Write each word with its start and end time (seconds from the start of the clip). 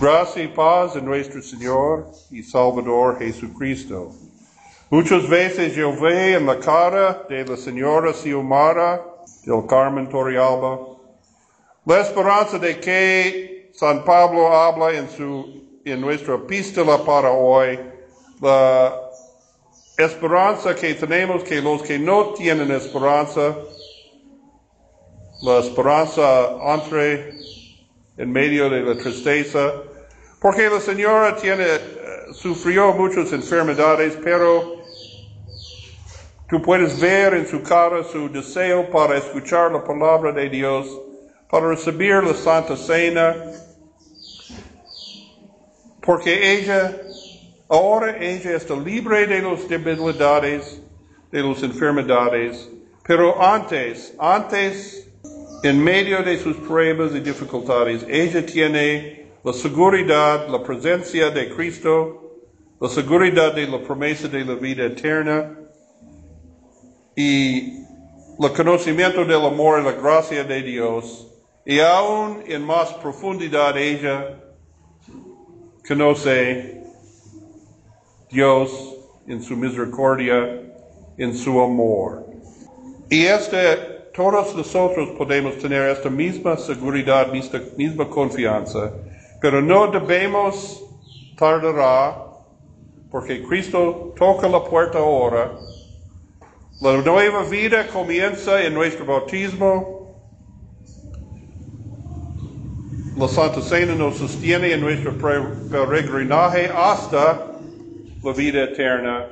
Gracia 0.00 0.42
y 0.42 0.48
paz 0.48 0.94
de 0.94 1.02
nuestro 1.02 1.42
Señor 1.42 2.10
y 2.30 2.42
Salvador 2.42 3.18
Jesucristo. 3.18 4.12
Muchas 4.90 5.28
veces 5.28 5.74
yo 5.74 5.94
veo 5.96 6.38
en 6.38 6.46
la 6.46 6.58
cara 6.58 7.24
de 7.28 7.44
la 7.44 7.56
señora 7.56 8.12
Xiomara 8.12 9.02
del 9.44 9.66
Carmen 9.66 10.08
Torrealba 10.08 10.92
la 11.84 12.00
esperanza 12.00 12.58
de 12.58 12.78
que 12.78 13.70
San 13.74 14.04
Pablo 14.04 14.54
habla 14.54 14.92
en, 14.92 15.10
su, 15.10 15.80
en 15.84 16.00
nuestra 16.00 16.36
epístola 16.36 17.04
para 17.04 17.32
hoy, 17.32 17.78
la 18.40 18.94
esperanza 19.98 20.76
que 20.76 20.94
tenemos 20.94 21.42
que 21.42 21.60
los 21.60 21.82
que 21.82 21.98
no 21.98 22.34
tienen 22.34 22.70
esperanza, 22.70 23.56
la 25.42 25.58
esperanza 25.58 26.50
entre 26.72 27.34
en 28.16 28.30
medio 28.30 28.68
de 28.68 28.82
la 28.82 28.96
tristeza, 28.96 29.72
porque 30.40 30.68
la 30.68 30.80
señora 30.80 31.36
tiene, 31.36 31.64
eh, 31.64 31.80
sufrió 32.34 32.92
muchas 32.92 33.32
enfermedades, 33.32 34.18
pero 34.22 34.82
tú 36.48 36.60
puedes 36.60 37.00
ver 37.00 37.34
en 37.34 37.46
su 37.46 37.62
cara 37.62 38.04
su 38.04 38.28
deseo 38.28 38.90
para 38.90 39.16
escuchar 39.16 39.72
la 39.72 39.82
palabra 39.82 40.32
de 40.32 40.50
Dios, 40.50 40.86
para 41.48 41.68
recibir 41.68 42.22
la 42.22 42.34
Santa 42.34 42.76
Cena, 42.76 43.34
porque 46.02 46.58
ella, 46.58 47.00
ahora 47.68 48.18
ella 48.18 48.56
está 48.56 48.74
libre 48.74 49.26
de 49.26 49.40
las 49.40 49.68
debilidades, 49.68 50.82
de 51.30 51.42
las 51.42 51.62
enfermedades, 51.62 52.68
pero 53.04 53.42
antes, 53.42 54.14
antes, 54.18 55.08
en 55.62 55.82
medio 55.82 56.22
de 56.22 56.38
sus 56.38 56.56
pruebas 56.56 57.12
y 57.14 57.20
dificultades, 57.20 58.04
ella 58.08 58.44
tiene 58.44 59.26
la 59.44 59.52
seguridad, 59.52 60.48
la 60.48 60.62
presencia 60.62 61.30
de 61.30 61.50
Cristo, 61.50 62.40
la 62.80 62.88
seguridad 62.88 63.54
de 63.54 63.68
la 63.68 63.80
promesa 63.80 64.26
de 64.28 64.44
la 64.44 64.54
vida 64.54 64.86
eterna 64.86 65.56
y 67.14 67.74
el 68.40 68.52
conocimiento 68.56 69.24
del 69.24 69.44
amor 69.44 69.80
y 69.80 69.84
la 69.84 69.92
gracia 69.92 70.42
de 70.42 70.62
Dios. 70.62 71.28
Y 71.64 71.78
aún 71.78 72.42
en 72.46 72.64
más 72.64 72.92
profundidad 72.94 73.76
ella 73.78 74.40
conoce 75.86 76.82
Dios 78.30 78.96
en 79.28 79.42
su 79.42 79.56
misericordia, 79.56 80.60
en 81.18 81.36
su 81.36 81.60
amor. 81.60 82.26
Y 83.08 83.26
este, 83.26 83.91
todos 84.14 84.54
nosotros 84.54 85.10
podemos 85.16 85.58
tener 85.58 85.88
esta 85.88 86.10
misma 86.10 86.56
seguridad, 86.56 87.34
esta 87.34 87.60
misma 87.76 88.08
confianza, 88.08 88.92
pero 89.40 89.62
no 89.62 89.90
debemos 89.90 90.84
tardar, 91.36 92.14
porque 93.10 93.42
Cristo 93.42 94.12
toca 94.16 94.48
la 94.48 94.62
puerta 94.62 94.98
ahora. 94.98 95.52
La 96.80 96.96
nueva 97.00 97.44
vida 97.44 97.86
comienza 97.88 98.62
en 98.62 98.74
nuestro 98.74 99.06
bautismo. 99.06 100.14
La 103.16 103.28
Santa 103.28 103.60
Cena 103.60 103.94
nos 103.94 104.16
sostiene 104.16 104.72
en 104.72 104.80
nuestro 104.80 105.12
peregrinaje 105.16 106.70
hasta 106.74 107.52
la 108.22 108.32
vida 108.32 108.64
eterna. 108.64 109.28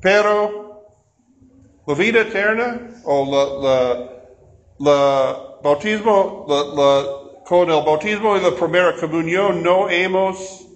Pero 0.00 0.67
la 1.88 1.94
vida 1.94 2.20
eterna 2.20 2.80
o 3.04 3.24
la, 3.24 3.44
la, 3.64 4.10
la 4.78 5.58
bautismo, 5.62 6.44
la, 6.46 7.44
con 7.46 7.70
el 7.70 7.82
bautismo 7.82 8.36
y 8.36 8.42
la 8.42 8.50
primera 8.50 8.94
comunión 8.94 9.62
no 9.62 9.88
hemos 9.88 10.66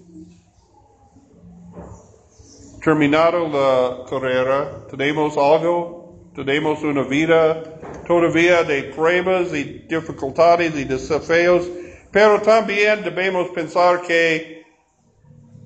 terminado 2.83 3.47
la 3.47 4.07
carrera. 4.09 4.87
Tenemos 4.91 5.37
algo, 5.37 6.31
tenemos 6.34 6.83
una 6.83 7.03
vida 7.03 7.62
todavía 8.06 8.65
de 8.65 8.84
pruebas 8.84 9.53
y 9.53 9.84
dificultades 9.87 10.75
y 10.75 10.84
desafíos, 10.84 11.69
pero 12.11 12.41
también 12.41 13.05
debemos 13.05 13.51
pensar 13.51 14.01
que 14.01 14.62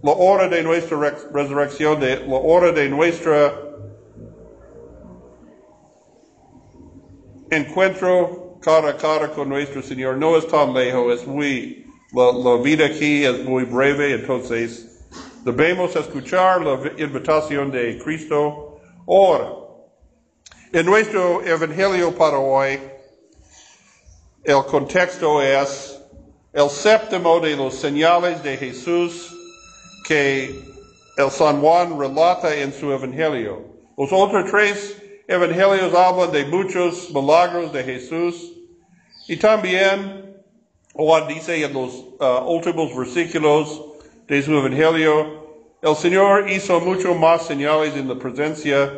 la 0.02 0.10
hora 0.10 0.48
de 0.48 0.64
nuestra 0.64 0.98
resurrección, 1.32 2.00
de, 2.00 2.26
la 2.26 2.36
hora 2.36 2.72
de 2.72 2.88
nuestra 2.88 3.65
encuentro 7.50 8.58
cara 8.60 8.90
a 8.90 8.96
cara 8.96 9.30
con 9.30 9.48
nuestro 9.48 9.82
Señor 9.82 10.16
no 10.16 10.36
es 10.36 10.46
tan 10.48 10.74
lejos, 10.74 11.20
es 11.20 11.26
muy, 11.26 11.86
la, 12.12 12.56
vida 12.56 12.86
aquí 12.86 13.24
es 13.24 13.44
muy 13.44 13.64
breve, 13.64 14.14
entonces 14.14 15.06
debemos 15.44 15.94
escuchar 15.94 16.62
la 16.62 16.80
invitación 16.98 17.70
de 17.70 17.98
Cristo 17.98 18.80
ahora. 19.06 19.52
En 20.72 20.84
nuestro 20.84 21.44
evangelio 21.46 22.12
para 22.14 22.38
hoy, 22.38 22.80
el 24.42 24.64
contexto 24.66 25.40
es 25.40 26.00
el 26.52 26.68
séptimo 26.68 27.38
de 27.40 27.56
los 27.56 27.74
señales 27.74 28.42
de 28.42 28.56
Jesús 28.56 29.32
que 30.06 30.60
el 31.16 31.30
San 31.30 31.60
Juan 31.60 31.98
relata 31.98 32.54
en 32.54 32.72
su 32.72 32.92
evangelio. 32.92 33.62
Los 33.96 34.12
otros 34.12 34.50
tres 34.50 35.02
evangelios 35.28 35.92
hablan 35.94 36.32
de 36.32 36.44
muchos 36.44 37.10
milagros 37.10 37.72
de 37.72 37.84
Jesús 37.84 38.52
y 39.28 39.36
también 39.36 40.36
Juan 40.94 41.28
dice 41.28 41.62
en 41.62 41.72
los 41.72 41.92
uh, 42.20 42.44
últimos 42.46 42.96
versículos 42.96 43.82
de 44.26 44.42
su 44.42 44.56
evangelio, 44.56 45.46
el 45.82 45.94
Señor 45.94 46.50
hizo 46.50 46.80
mucho 46.80 47.14
más 47.14 47.46
señales 47.46 47.94
en 47.94 48.08
la 48.08 48.18
presencia 48.18 48.90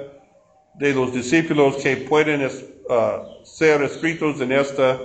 de 0.75 0.95
los 0.95 1.13
discípulos 1.13 1.77
que 1.77 1.97
pueden 1.97 2.47
uh, 2.47 3.45
ser 3.45 3.83
escritos 3.83 4.41
en 4.41 4.53
este 4.53 4.97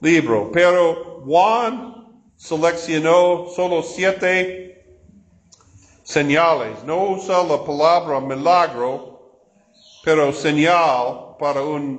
libro. 0.00 0.50
Pero 0.52 1.22
Juan 1.24 2.06
seleccionó 2.36 3.48
solo 3.54 3.82
siete 3.82 4.84
señales. 6.04 6.84
No 6.84 7.10
usa 7.10 7.42
la 7.42 7.64
palabra 7.64 8.20
milagro, 8.20 9.15
pero 10.06 10.32
señal 10.32 11.34
para 11.36 11.60
una 11.62 11.98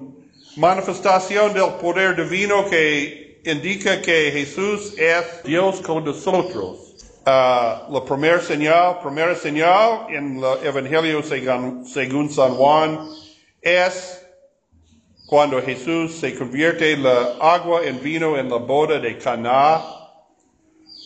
manifestación 0.55 1.53
del 1.53 1.73
poder 1.73 2.15
divino 2.15 2.65
que 2.69 3.41
indica 3.43 4.01
que 4.01 4.31
Jesús 4.31 4.97
es 4.97 5.43
Dios 5.43 5.81
con 5.81 6.05
nosotros. 6.05 6.95
Uh, 7.25 7.91
la 7.91 8.05
primera 8.07 8.39
señal, 8.39 9.01
primera 9.01 9.35
señal 9.35 10.05
en 10.07 10.37
el 10.37 10.65
Evangelio 10.65 11.21
según, 11.21 11.85
según 11.85 12.29
San 12.29 12.55
Juan 12.55 13.09
es 13.61 14.25
cuando 15.27 15.61
Jesús 15.61 16.15
se 16.15 16.33
convierte 16.33 16.95
la 16.95 17.35
agua 17.41 17.85
en 17.85 18.01
vino 18.01 18.37
en 18.37 18.49
la 18.49 18.55
boda 18.55 18.99
de 19.01 19.17
Caná 19.17 19.81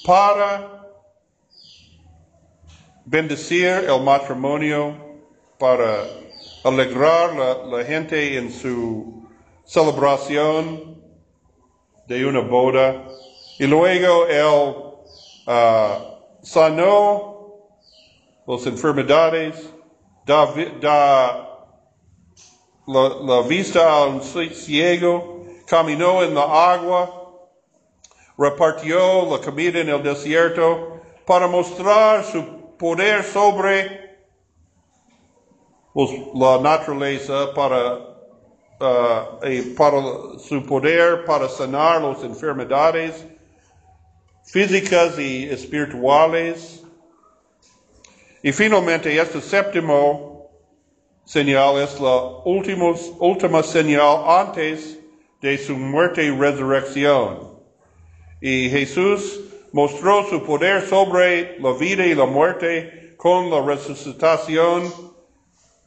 para 0.05 0.85
bendecir 3.05 3.89
el 3.89 4.03
matrimonio, 4.03 4.95
para 5.57 6.20
alegrar 6.63 7.33
la, 7.65 7.83
gente 7.83 8.37
en 8.37 8.51
su 8.51 9.23
celebración 9.65 11.01
de 12.07 12.25
una 12.25 12.41
boda. 12.41 13.07
Y 13.57 13.65
luego 13.65 14.27
él 14.27 14.75
uh, 15.47 16.43
sanó 16.43 17.31
las 18.45 18.65
enfermedades, 18.65 19.55
da, 20.25 20.53
da 20.79 21.67
la, 22.87 23.09
la, 23.21 23.41
vista 23.41 23.89
a 23.89 24.05
un 24.05 24.21
ciego, 24.21 25.45
caminó 25.67 26.23
en 26.23 26.35
la 26.35 26.73
agua, 26.73 27.39
repartió 28.37 29.29
la 29.29 29.39
comida 29.39 29.79
en 29.79 29.89
el 29.89 30.03
desierto 30.03 30.99
para 31.25 31.47
mostrar 31.47 32.23
su 32.23 32.75
poder 32.77 33.23
sobre 33.23 34.10
la 35.93 36.59
naturaleza, 36.61 37.53
para, 37.53 37.95
uh, 38.79 39.75
para 39.75 40.01
su 40.39 40.65
poder 40.65 41.25
para 41.25 41.49
sanar 41.49 42.01
las 42.01 42.23
enfermedades 42.23 43.25
físicas 44.45 45.19
y 45.19 45.49
espirituales. 45.49 46.83
Y 48.43 48.51
finalmente, 48.51 49.15
este 49.19 49.41
séptimo 49.41 50.49
señal 51.25 51.77
es 51.77 51.99
la 51.99 52.41
última, 52.45 52.93
última 53.19 53.61
señal 53.61 54.23
antes 54.27 54.97
de 55.41 55.57
su 55.57 55.77
muerte 55.77 56.23
y 56.23 56.31
resurrección. 56.31 57.51
Y 58.41 58.69
Jesús 58.69 59.41
mostró 59.71 60.27
su 60.27 60.43
poder 60.43 60.87
sobre 60.87 61.59
la 61.59 61.73
vida 61.73 62.05
y 62.05 62.15
la 62.15 62.25
muerte 62.25 63.13
con 63.17 63.49
la 63.51 63.61
resucitación 63.61 65.10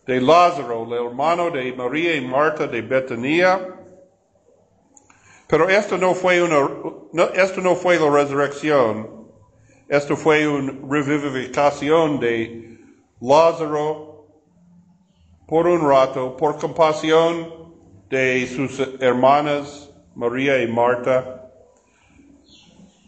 de 0.06 0.20
Lázaro, 0.20 0.84
el 0.84 1.06
hermano 1.06 1.50
de 1.50 1.72
María 1.72 2.16
y 2.16 2.20
Marta 2.20 2.66
de 2.66 2.82
Betania. 2.82 3.74
Pero 5.46 5.68
esto 5.68 5.96
no 5.98 6.14
fue 6.14 6.42
una, 6.42 7.24
esto 7.34 7.60
no 7.60 7.74
fue 7.74 7.98
la 7.98 8.10
resurrección. 8.10 9.28
Esto 9.88 10.16
fue 10.16 10.48
una 10.48 10.72
revivificación 10.88 12.18
de 12.18 12.78
Lázaro 13.20 14.26
por 15.46 15.66
un 15.66 15.86
rato, 15.88 16.36
por 16.36 16.58
compasión 16.58 17.52
de 18.08 18.46
sus 18.46 18.80
hermanas 19.00 19.90
María 20.14 20.62
y 20.62 20.66
Marta. 20.66 21.50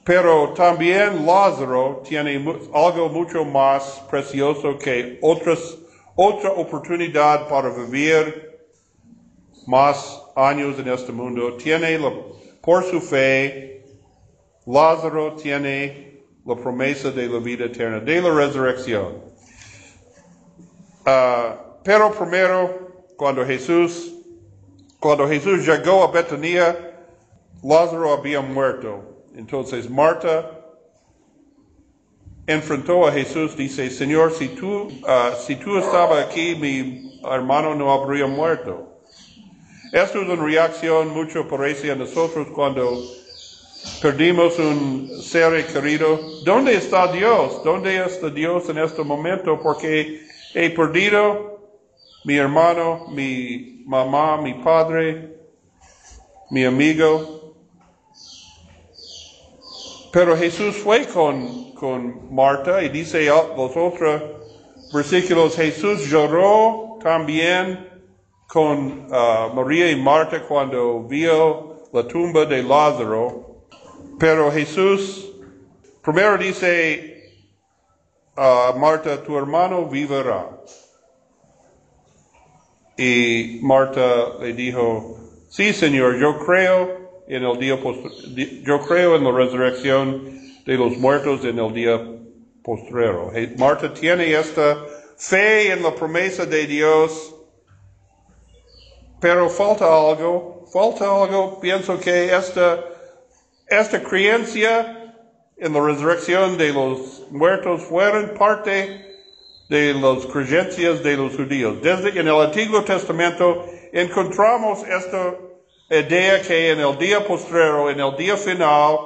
Pero 0.05 0.53
también 0.55 1.27
Lázaro 1.27 2.03
tiene 2.07 2.37
algo 2.73 3.09
mucho 3.09 3.45
más 3.45 4.05
precioso 4.09 4.79
que 4.79 5.19
otras, 5.23 5.79
otra 6.17 6.51
oportunidad 6.51 7.47
para 7.47 7.69
vivir 7.69 8.59
más 9.67 10.23
años 10.35 10.79
en 10.79 10.89
este 10.89 11.13
mundo. 11.13 11.57
Tiene 11.57 11.99
por 12.63 12.85
su 12.85 13.01
fe, 13.01 13.85
Lázaro 14.65 15.37
tiene 15.37 16.25
la 16.45 16.57
promesa 16.57 17.11
de 17.11 17.29
la 17.29 17.39
vida 17.39 17.67
eterna, 17.67 18.01
de 18.01 18.23
la 18.23 18.35
resurrección. 18.35 19.25
Ah, 21.05 21.57
pero 21.85 22.11
primero, 22.13 23.05
cuando 23.17 23.45
Jesús, 23.45 24.15
cuando 24.99 25.29
Jesús 25.29 25.67
llegó 25.67 26.03
a 26.03 26.11
Betania, 26.11 27.05
Lázaro 27.63 28.13
había 28.13 28.41
muerto. 28.41 29.25
Entonces 29.35 29.89
Marta 29.91 30.56
enfrentó 32.47 33.07
a 33.07 33.13
Jesús, 33.13 33.57
dice, 33.57 33.91
Señor, 33.91 34.33
si 34.33 34.49
tú, 34.49 34.83
uh, 34.83 35.37
si 35.47 35.57
tú 35.57 35.79
estabas 35.79 36.27
aquí, 36.27 36.55
mi 36.55 37.21
hermano 37.29 37.75
no 37.75 37.93
habría 37.93 38.27
muerto. 38.27 39.01
Esto 39.93 40.21
es 40.21 40.29
una 40.29 40.43
reacción 40.43 41.09
mucho 41.09 41.49
parece 41.49 41.91
a 41.91 41.95
nosotros 41.95 42.49
cuando 42.55 43.03
perdimos 44.03 44.59
un 44.59 45.11
ser 45.23 45.67
querido. 45.67 46.21
¿Dónde 46.45 46.75
está 46.75 47.11
Dios? 47.11 47.63
¿Dónde 47.65 48.05
está 48.05 48.31
Dios 48.31 48.69
en 48.69 48.79
este 48.79 49.03
momento? 49.03 49.61
Porque 49.61 50.27
he 50.55 50.71
perdido 50.71 51.61
mi 52.25 52.37
hermano, 52.37 53.07
mi 53.11 53.83
mamá, 53.87 54.41
mi 54.41 54.55
padre, 54.55 55.37
mi 56.51 56.65
amigo. 56.65 57.46
Pero 60.17 60.35
Jesús 60.35 60.79
fue 60.79 61.07
con, 61.07 61.73
con 61.75 62.35
Marta 62.35 62.83
y 62.83 62.89
dice 62.89 63.27
los 63.27 63.77
otros 63.77 64.23
versículos, 64.91 65.55
Jesús 65.55 66.09
lloró 66.09 66.99
también 67.03 67.87
con 68.49 69.11
uh, 69.11 69.53
María 69.55 69.91
y 69.91 69.97
Marta 69.97 70.43
cuando 70.43 71.03
vio 71.03 71.83
la 71.93 72.09
tumba 72.09 72.47
de 72.47 72.63
Lázaro. 72.63 73.67
Pero 74.19 74.51
Jesús 74.51 75.35
primero 76.03 76.39
dice 76.39 77.35
a 78.37 78.73
Marta, 78.75 79.23
tu 79.23 79.37
hermano 79.37 79.85
vivirá. 79.85 80.49
Y 82.97 83.61
Marta 83.61 84.39
le 84.41 84.55
dijo, 84.55 85.19
sí, 85.51 85.75
Señor, 85.75 86.17
yo 86.19 86.39
creo 86.39 87.06
en 87.29 87.45
el 87.45 87.59
día 87.59 87.79
yo 88.63 88.81
creo 88.81 89.17
en 89.17 89.25
la 89.25 89.33
resurrección 89.33 90.41
de 90.65 90.77
los 90.77 90.97
muertos 90.99 91.45
en 91.45 91.59
el 91.59 91.73
día 91.73 92.01
postrero. 92.63 93.33
Marta 93.57 93.93
tiene 93.93 94.33
esta 94.33 94.79
fe 95.17 95.73
en 95.73 95.83
la 95.83 95.95
promesa 95.95 96.45
de 96.45 96.67
Dios, 96.67 97.35
pero 99.21 99.49
falta 99.49 99.87
algo, 99.87 100.67
falta 100.73 101.05
algo, 101.05 101.61
pienso 101.61 101.99
que 101.99 102.35
esta, 102.35 102.85
esta 103.69 104.03
creencia 104.03 105.15
en 105.57 105.73
la 105.73 105.81
resurrección 105.81 106.59
de 106.59 106.73
los 106.73 107.27
muertos 107.31 107.83
fueron 107.83 108.35
parte 108.35 109.05
de 109.69 109.95
las 109.95 110.27
creencias 110.27 111.03
de 111.03 111.17
los 111.17 111.35
judíos. 111.35 111.81
Desde 111.83 112.11
en 112.11 112.29
el 112.29 112.41
Antiguo 112.41 112.83
Testamento 112.83 113.65
encontramos 113.93 114.85
esto 115.89 116.15
idea 116.15 116.43
que 116.43 116.73
en 116.73 116.81
el 116.81 116.99
día 116.99 117.25
postrero, 117.25 117.89
en 117.91 118.01
el 118.01 118.17
día 118.17 118.37
final, 118.37 118.99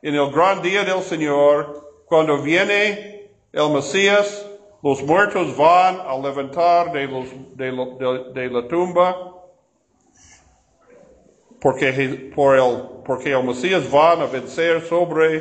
en 0.00 0.14
el 0.14 0.30
gran 0.32 0.62
día 0.62 0.82
del 0.82 1.02
Señor, 1.02 2.04
cuando 2.06 2.38
viene 2.38 3.30
el 3.52 3.70
Mesías, 3.70 4.46
los 4.82 5.02
muertos 5.02 5.56
van 5.56 6.00
a 6.00 6.16
levantar 6.16 6.90
de, 6.92 8.50
la 8.50 8.68
tumba, 8.68 9.34
porque, 11.60 12.32
por 12.34 12.56
el, 12.56 12.82
porque 13.04 13.32
el 13.32 13.44
Mesías 13.44 13.84
va 13.94 14.12
a 14.12 14.26
vencer 14.26 14.80
sobre 14.82 15.36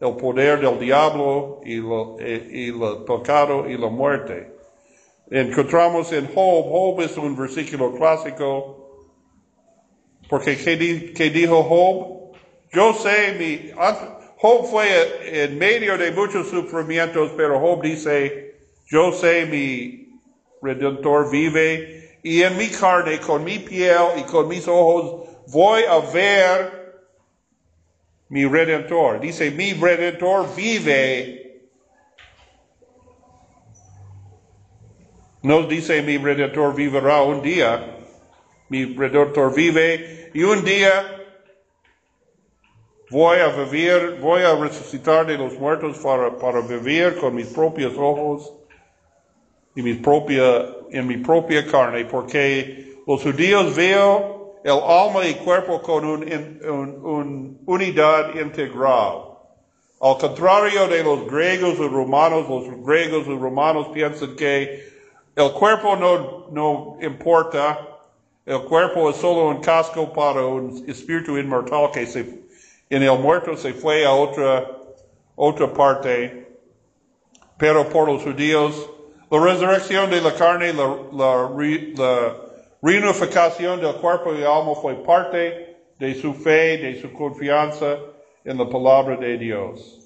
el 0.00 0.16
poder 0.16 0.60
del 0.60 0.78
diablo 0.78 1.60
y, 1.64 1.74
y 1.76 2.68
el 2.70 3.04
pecado 3.06 3.68
y 3.68 3.76
la 3.76 3.88
muerte. 3.88 4.50
Encontramos 5.30 6.12
en 6.12 6.26
Job, 6.34 6.64
Job 6.68 7.00
es 7.02 7.16
un 7.16 7.36
versículo 7.36 7.94
clásico, 7.94 8.81
porque 10.28 10.56
¿qué, 10.56 11.30
dijo 11.30 11.62
Job? 11.62 12.36
Yo 12.72 12.94
sé, 12.94 13.34
mi, 13.38 13.70
Job 14.36 14.66
fue 14.70 15.44
en 15.44 15.58
medio 15.58 15.98
de 15.98 16.10
muchos 16.10 16.48
sufrimientos, 16.48 17.32
pero 17.36 17.60
Job 17.60 17.82
dice, 17.82 18.56
yo 18.86 19.12
sé 19.12 19.46
mi 19.46 20.20
redentor 20.62 21.30
vive 21.30 22.18
y 22.22 22.42
en 22.42 22.56
mi 22.56 22.68
carne, 22.68 23.20
con 23.20 23.44
mi 23.44 23.58
piel 23.58 24.18
y 24.18 24.22
con 24.22 24.48
mis 24.48 24.66
ojos 24.68 25.28
voy 25.48 25.82
a 25.84 25.98
ver 25.98 26.82
mi 28.28 28.46
redentor. 28.46 29.20
Dice, 29.20 29.50
mi 29.50 29.74
redentor 29.74 30.48
vive. 30.56 31.38
No 35.42 35.64
dice 35.64 36.02
mi 36.02 36.16
redentor 36.18 36.74
vivirá 36.74 37.22
un 37.22 37.42
día. 37.42 38.01
Mi 38.72 38.86
redentor 38.86 39.54
vive 39.54 40.30
y 40.32 40.42
un 40.44 40.64
día 40.64 41.04
voy 43.10 43.36
a 43.38 43.48
vivir, 43.48 44.16
voy 44.18 44.40
a 44.40 44.54
resucitar 44.54 45.26
de 45.26 45.36
los 45.36 45.52
muertos 45.58 45.98
para, 45.98 46.38
para 46.38 46.62
vivir 46.62 47.18
con 47.18 47.34
mis 47.34 47.48
propios 47.48 47.92
ojos 47.98 48.54
y 49.76 49.82
mi 49.82 49.92
propia, 49.92 50.68
en 50.90 51.06
mi 51.06 51.18
propia 51.18 51.66
carne, 51.66 52.06
porque 52.06 52.96
los 53.06 53.22
judíos 53.22 53.76
veo 53.76 54.54
el 54.64 54.80
alma 54.82 55.26
y 55.26 55.34
cuerpo 55.34 55.82
con 55.82 56.06
una 56.06 56.24
unidad 57.66 58.34
integral. 58.36 59.18
Al 60.00 60.16
contrario 60.16 60.88
de 60.88 61.04
los 61.04 61.30
griegos 61.30 61.74
y 61.78 61.88
romanos, 61.88 62.48
los 62.48 62.86
griegos 62.86 63.26
y 63.26 63.36
romanos 63.36 63.88
piensan 63.92 64.34
que 64.34 64.82
el 65.36 65.52
cuerpo 65.52 65.94
no, 65.94 66.46
no 66.50 66.96
importa, 67.02 67.91
el 68.44 68.62
cuerpo 68.64 69.10
es 69.10 69.16
solo 69.16 69.48
un 69.48 69.60
casco 69.60 70.12
para 70.12 70.44
un 70.44 70.84
espíritu 70.88 71.38
inmortal 71.38 71.90
que 71.92 72.06
se, 72.06 72.42
en 72.90 73.02
el 73.02 73.18
muerto 73.18 73.56
se 73.56 73.72
fue 73.72 74.04
a 74.04 74.12
otra, 74.12 74.66
otra 75.36 75.72
parte. 75.72 76.48
Pero 77.56 77.88
por 77.88 78.08
los 78.08 78.22
judíos, 78.22 78.90
la 79.30 79.40
resurrección 79.40 80.10
de 80.10 80.20
la 80.20 80.34
carne, 80.34 80.72
la, 80.72 80.96
la, 81.12 82.36
reunificación 82.82 83.80
del 83.80 83.94
cuerpo 83.96 84.34
y 84.34 84.42
alma 84.42 84.74
fue 84.74 84.94
parte 85.04 85.76
de 86.00 86.14
su 86.16 86.34
fe, 86.34 86.78
de 86.78 87.00
su 87.00 87.12
confianza 87.12 87.96
en 88.44 88.58
la 88.58 88.68
palabra 88.68 89.16
de 89.16 89.38
Dios. 89.38 90.00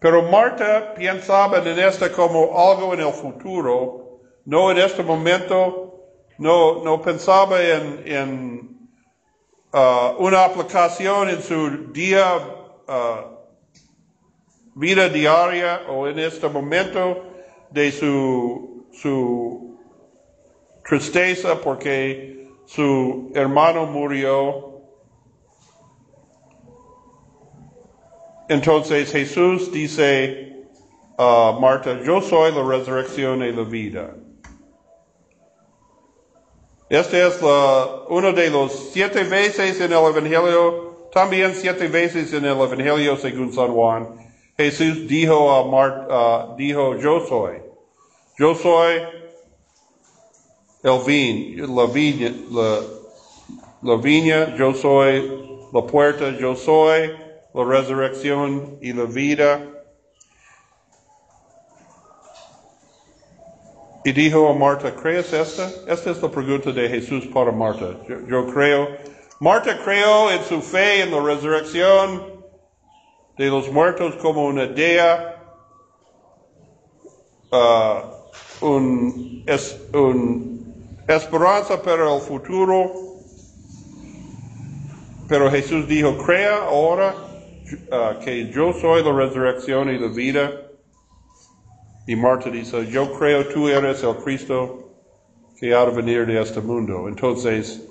Pero 0.00 0.22
Marta 0.22 0.92
pensaba 0.94 1.58
en 1.58 1.78
esto 1.78 2.10
como 2.10 2.58
algo 2.58 2.94
en 2.94 3.00
el 3.00 3.12
futuro, 3.12 4.18
no 4.44 4.72
en 4.72 4.78
este 4.78 5.04
momento 5.04 5.89
no, 6.40 6.82
no 6.82 7.02
pensaba 7.02 7.62
en, 7.62 8.02
en 8.06 8.88
uh, 9.74 10.16
una 10.18 10.46
aplicación 10.46 11.28
en 11.28 11.42
su 11.42 11.92
día, 11.92 12.38
uh, 12.88 13.36
vida 14.74 15.10
diaria 15.10 15.82
o 15.90 16.08
en 16.08 16.18
este 16.18 16.48
momento 16.48 17.24
de 17.70 17.92
su, 17.92 18.88
tristeza 20.88 21.60
porque 21.60 22.48
su 22.64 23.30
hermano 23.34 23.84
murió. 23.84 24.80
Entonces 28.48 29.12
Jesús 29.12 29.70
dice 29.70 30.66
a 31.18 31.50
uh, 31.50 31.60
Marta, 31.60 32.02
yo 32.02 32.22
soy 32.22 32.50
la 32.52 32.64
resurrección 32.64 33.42
y 33.42 33.52
la 33.52 33.64
vida. 33.64 34.16
Este 36.90 37.24
es 37.24 37.38
uno 37.40 38.32
de 38.32 38.50
los 38.50 38.90
siete 38.92 39.22
veces 39.22 39.80
en 39.80 39.92
el 39.92 39.98
Evangelio, 39.98 41.08
también 41.12 41.54
siete 41.54 41.86
veces 41.86 42.32
en 42.32 42.44
el 42.44 42.50
Evangelio 42.50 43.16
según 43.16 43.52
San 43.52 43.72
Juan. 43.72 44.08
Jesús 44.56 45.06
dijo 45.06 45.52
a 45.52 45.64
Marta, 45.70 46.52
dijo, 46.56 46.96
yo 46.96 47.24
soy. 47.28 47.58
Yo 48.36 48.56
soy 48.56 49.02
el 50.82 50.98
vin, 51.06 51.76
la 51.76 51.86
viña, 51.86 52.34
la 53.82 53.94
viña, 53.94 54.56
yo 54.56 54.74
soy 54.74 55.68
la 55.72 55.82
puerta, 55.86 56.36
yo 56.40 56.56
soy 56.56 57.12
la 57.54 57.64
resurrección 57.66 58.78
y 58.82 58.92
la 58.92 59.04
vida. 59.04 59.79
Y 64.02 64.12
dijo 64.12 64.48
a 64.48 64.54
Marta, 64.54 64.94
¿crees 64.94 65.32
esta? 65.32 65.68
Esta 65.86 66.10
es 66.10 66.22
la 66.22 66.30
pregunta 66.30 66.72
de 66.72 66.88
Jesús 66.88 67.26
para 67.26 67.52
Marta. 67.52 67.96
Yo, 68.26 68.46
creo. 68.46 68.88
Marta 69.40 69.78
creó 69.84 70.30
en 70.30 70.42
su 70.44 70.62
fe 70.62 71.02
en 71.02 71.10
la 71.10 71.22
resurrección 71.22 72.22
de 73.36 73.46
los 73.48 73.70
muertos 73.70 74.14
como 74.16 74.46
una 74.46 74.64
idea, 74.64 75.42
uh, 77.52 78.66
un, 78.66 79.44
es, 79.46 79.78
un 79.92 80.74
esperanza 81.06 81.82
para 81.82 82.14
el 82.14 82.20
futuro. 82.22 82.92
Pero 85.28 85.50
Jesús 85.50 85.86
dijo, 85.86 86.16
crea 86.16 86.56
ahora 86.64 87.14
uh, 87.92 88.18
que 88.24 88.50
yo 88.50 88.72
soy 88.72 89.04
la 89.04 89.12
resurrección 89.12 89.90
y 89.90 89.98
la 89.98 90.08
vida. 90.08 90.69
Y 92.10 92.16
Marta 92.16 92.50
dice, 92.50 92.88
yo 92.88 93.12
creo 93.16 93.46
tú 93.46 93.68
eres 93.68 94.02
el 94.02 94.16
Cristo 94.16 94.90
que 95.60 95.72
ha 95.72 95.86
de 95.86 95.92
venir 95.92 96.26
de 96.26 96.42
este 96.42 96.60
mundo. 96.60 97.06
Entonces, 97.06 97.86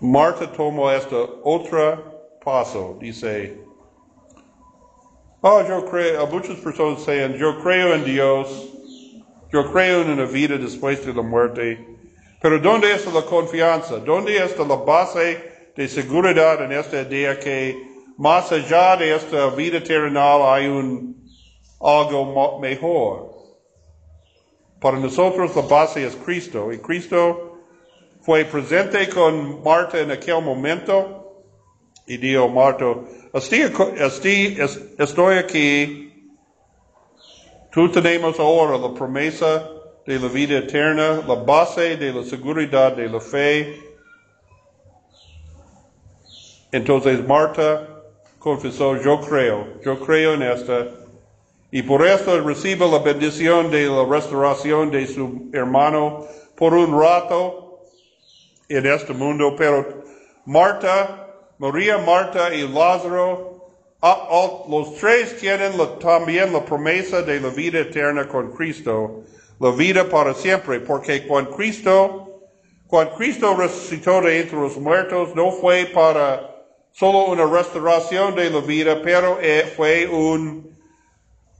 Marta 0.00 0.50
tomó 0.50 0.90
este 0.90 1.14
otro 1.44 2.38
paso. 2.42 2.96
Dice, 2.98 3.60
oh, 5.42 5.62
yo 5.68 5.84
creo, 5.84 6.26
muchas 6.28 6.56
personas 6.60 7.00
dicen, 7.00 7.34
yo 7.34 7.62
creo 7.62 7.94
en 7.94 8.04
Dios, 8.06 8.66
yo 9.52 9.70
creo 9.70 10.00
en 10.00 10.12
una 10.12 10.24
vida 10.24 10.56
después 10.56 11.04
de 11.04 11.12
la 11.12 11.20
muerte. 11.20 11.86
Pero 12.40 12.58
¿dónde 12.58 12.94
está 12.94 13.12
la 13.12 13.26
confianza? 13.26 13.98
¿Dónde 13.98 14.38
está 14.38 14.64
la 14.64 14.76
base 14.76 15.70
de 15.76 15.86
seguridad 15.86 16.64
en 16.64 16.72
esta 16.72 17.02
idea 17.02 17.38
que 17.38 17.76
más 18.16 18.50
allá 18.52 18.96
de 18.96 19.14
esta 19.14 19.50
vida 19.50 19.84
terrenal 19.84 20.40
hay 20.46 20.66
un 20.66 21.25
algo 21.80 22.58
mejor. 22.58 23.36
Para 24.80 24.98
nosotros 24.98 25.54
la 25.56 25.62
base 25.62 26.06
es 26.06 26.14
Cristo 26.16 26.72
y 26.72 26.78
Cristo 26.78 27.58
fue 28.20 28.44
presente 28.44 29.08
con 29.08 29.62
Marta 29.62 30.00
en 30.00 30.10
aquel 30.10 30.42
momento 30.42 31.44
y 32.06 32.16
dijo 32.18 32.48
Marta, 32.48 32.84
estoy, 33.32 34.58
estoy 34.98 35.38
aquí, 35.38 36.30
tú 37.72 37.90
tenemos 37.90 38.38
ahora 38.38 38.78
la 38.78 38.94
promesa 38.94 39.70
de 40.06 40.20
la 40.20 40.28
vida 40.28 40.58
eterna, 40.58 41.22
la 41.26 41.34
base 41.34 41.96
de 41.96 42.12
la 42.12 42.22
seguridad 42.22 42.94
de 42.96 43.08
la 43.08 43.20
fe. 43.20 43.80
Entonces 46.70 47.26
Marta 47.26 48.02
confesó, 48.38 49.00
yo 49.02 49.20
creo, 49.20 49.80
yo 49.82 49.98
creo 49.98 50.34
en 50.34 50.42
esta 50.42 50.86
y 51.70 51.82
por 51.82 52.06
esto 52.06 52.40
recibe 52.40 52.88
la 52.88 53.00
bendición 53.00 53.70
de 53.70 53.86
la 53.86 54.04
restauración 54.04 54.90
de 54.90 55.06
su 55.06 55.50
hermano 55.52 56.24
por 56.56 56.74
un 56.74 56.98
rato 57.00 57.80
en 58.68 58.86
este 58.86 59.12
mundo. 59.12 59.54
Pero 59.56 60.04
Marta, 60.44 61.28
María, 61.58 61.98
Marta 61.98 62.54
y 62.54 62.66
Lázaro, 62.68 63.72
los 64.68 64.94
tres 65.00 65.36
tienen 65.38 65.72
también 66.00 66.52
la 66.52 66.64
promesa 66.64 67.22
de 67.22 67.40
la 67.40 67.48
vida 67.48 67.80
eterna 67.80 68.28
con 68.28 68.52
Cristo, 68.52 69.24
la 69.58 69.70
vida 69.72 70.08
para 70.08 70.34
siempre, 70.34 70.78
porque 70.80 71.26
cuando 71.26 71.50
Cristo, 71.56 72.42
cuando 72.86 73.14
Cristo 73.16 73.56
resucitó 73.56 74.20
de 74.20 74.40
entre 74.40 74.56
los 74.56 74.76
muertos, 74.76 75.34
no 75.34 75.50
fue 75.50 75.86
para 75.86 76.54
solo 76.92 77.24
una 77.24 77.44
restauración 77.44 78.36
de 78.36 78.50
la 78.50 78.60
vida, 78.60 79.00
pero 79.02 79.38
eh, 79.40 79.72
fue 79.76 80.06
un 80.06 80.75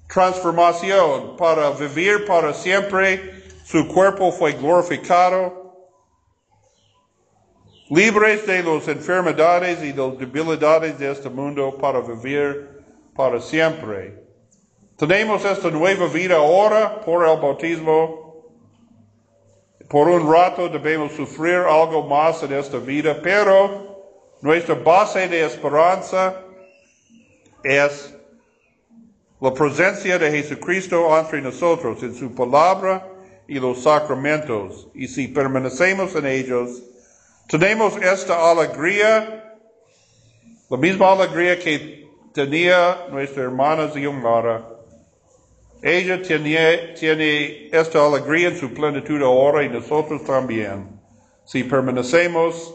transformación 0.09 1.37
para 1.37 1.71
vivir 1.71 2.25
para 2.27 2.53
siempre. 2.53 3.45
Su 3.65 3.87
cuerpo 3.89 4.33
fue 4.33 4.53
glorificado. 4.53 5.65
Libres 7.89 8.47
de 8.47 8.63
las 8.63 8.89
enfermedades 8.89 9.83
y 9.83 9.93
las 9.93 10.19
debilidades 10.19 10.99
de 10.99 11.13
este 11.13 11.29
mundo 11.29 11.77
para 11.79 12.01
vivir 12.01 12.69
para 13.15 13.41
siempre. 13.41 14.25
Tenemos 14.97 15.45
esta 15.45 15.71
nueva 15.71 16.07
vida 16.07 16.37
ahora 16.37 17.01
por 17.01 17.29
el 17.29 17.39
bautismo. 17.39 18.27
Por 19.89 20.09
un 20.09 20.33
rato 20.33 20.69
debemos 20.69 21.13
sufrir 21.13 21.59
algo 21.59 22.03
más 22.09 22.43
en 22.43 22.55
esta 22.55 22.79
vida, 22.79 23.17
pero 23.23 24.03
nuestra 24.41 24.75
base 24.75 25.29
de 25.29 25.45
esperanza 25.45 26.43
es 27.63 28.16
la 29.41 29.53
presencia 29.53 30.19
de 30.19 30.31
Jesucristo 30.31 31.17
entre 31.19 31.43
nosotros 31.43 32.03
en 32.03 32.15
su 32.15 32.35
palabra 32.35 33.07
y 33.47 33.59
los 33.61 33.83
sacramentos. 33.83 34.89
Y 34.95 35.09
si 35.09 35.29
permanecemos 35.29 36.15
en 36.15 36.27
ellos, 36.27 36.83
tenemos 37.49 37.97
esta 37.99 38.51
alegría, 38.51 39.55
la 40.71 40.77
misma 40.77 41.13
alegría 41.13 41.59
que 41.59 42.09
tenía 42.33 43.07
nuestra 43.11 43.45
hermana 43.45 43.89
Ziomara. 43.89 44.69
Ella 45.83 46.21
tiene, 46.23 46.95
tiene 46.99 47.69
esta 47.71 48.05
alegría 48.05 48.49
en 48.49 48.59
su 48.59 48.73
plenitud 48.73 49.23
ahora 49.23 49.63
y 49.63 49.69
nosotros 49.69 50.25
también. 50.25 50.89
Si 51.45 51.63
permanecemos 51.63 52.75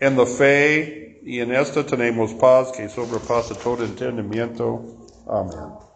en 0.00 0.16
la 0.16 0.26
fe 0.26 1.09
y 1.22 1.40
en 1.40 1.52
esta 1.52 1.84
tenemos 1.84 2.34
paz 2.34 2.72
que 2.72 2.88
sobrepasa 2.88 3.54
todo 3.54 3.84
entendimiento. 3.84 4.82
Amén. 5.26 5.89